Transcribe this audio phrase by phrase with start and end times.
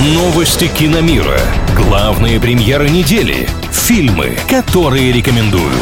[0.00, 1.40] Новости киномира.
[1.74, 3.48] Главные премьеры недели.
[3.72, 5.74] Фильмы, которые рекомендуют.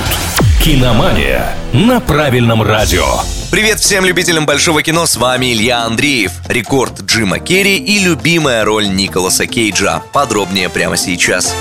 [0.64, 3.04] Киномания на правильном радио.
[3.50, 6.32] Привет всем любителям большого кино, с вами Илья Андреев.
[6.48, 10.02] Рекорд Джима Керри и любимая роль Николаса Кейджа.
[10.14, 11.54] Подробнее прямо сейчас.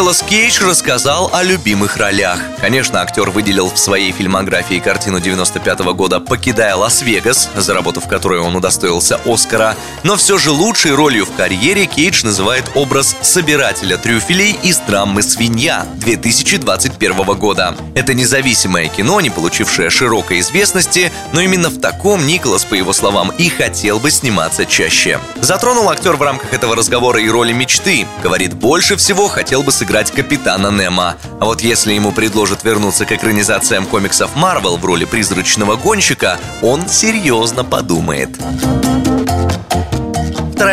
[0.00, 2.40] Николас Кейдж рассказал о любимых ролях.
[2.58, 8.08] Конечно, актер выделил в своей фильмографии картину 95 -го года «Покидая Лас-Вегас», за работу в
[8.08, 13.98] которой он удостоился Оскара, но все же лучшей ролью в карьере Кейдж называет образ собирателя
[13.98, 17.74] трюфелей из драмы «Свинья» 2021 года.
[17.94, 23.32] Это независимое кино, не получившее широкой известности, но именно в таком Николас, по его словам,
[23.36, 25.20] и хотел бы сниматься чаще.
[25.42, 28.06] Затронул актер в рамках этого разговора и роли мечты.
[28.22, 31.16] Говорит, больше всего хотел бы бы сыграть капитана Немо.
[31.40, 36.88] А вот если ему предложат вернуться к экранизациям комиксов Марвел в роли призрачного гонщика, он
[36.88, 38.30] серьезно подумает.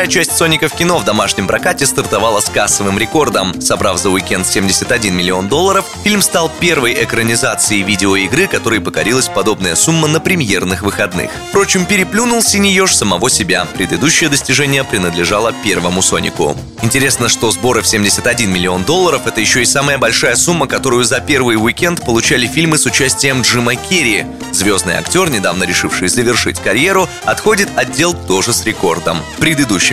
[0.08, 3.59] Вторая часть «Соника» в кино в домашнем прокате стартовала с кассовым рекордом.
[3.59, 10.08] Собрав за уикенд 71 миллион долларов, фильм стал первой экранизацией видеоигры, которой покорилась подобная сумма
[10.08, 11.30] на премьерных выходных.
[11.50, 13.68] Впрочем, переплюнул Синееж самого себя.
[13.76, 16.56] Предыдущее достижение принадлежало первому «Сонику».
[16.84, 21.20] Интересно, что сборы в 71 миллион долларов– это еще и самая большая сумма, которую за
[21.20, 24.26] первый уикенд получали фильмы с участием Джима Керри.
[24.53, 29.18] Звездный актер, недавно решивший завершить карьеру, отходит отдел тоже с рекордом.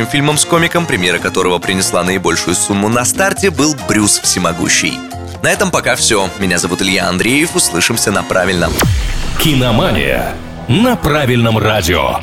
[0.04, 4.98] Предыдущим фильмом с комиком, премьера которого принесла наибольшую сумму на старте, был «Брюс Всемогущий».
[5.42, 6.28] На этом пока все.
[6.38, 7.56] Меня зовут Илья Андреев.
[7.56, 8.72] Услышимся на правильном.
[9.40, 10.34] Киномания
[10.68, 12.20] на правильном радио.